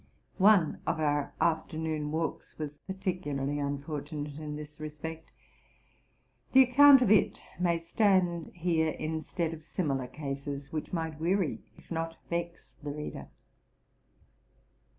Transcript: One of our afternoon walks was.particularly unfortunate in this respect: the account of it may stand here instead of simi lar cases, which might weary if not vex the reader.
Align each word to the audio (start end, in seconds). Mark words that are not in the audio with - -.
One 0.39 0.79
of 0.87 0.99
our 0.99 1.31
afternoon 1.39 2.11
walks 2.11 2.57
was.particularly 2.57 3.59
unfortunate 3.59 4.39
in 4.39 4.55
this 4.55 4.79
respect: 4.79 5.31
the 6.53 6.63
account 6.63 7.03
of 7.03 7.11
it 7.11 7.43
may 7.59 7.77
stand 7.77 8.49
here 8.55 8.93
instead 8.97 9.53
of 9.53 9.61
simi 9.61 9.93
lar 9.93 10.07
cases, 10.07 10.73
which 10.73 10.91
might 10.91 11.19
weary 11.19 11.61
if 11.77 11.91
not 11.91 12.17
vex 12.31 12.73
the 12.81 12.89
reader. 12.89 13.27